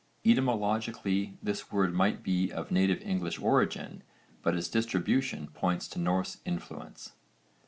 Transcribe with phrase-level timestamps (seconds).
[0.25, 4.01] Etymologically this word might be of native English origin
[4.41, 7.11] but its distribution points to Norse influence.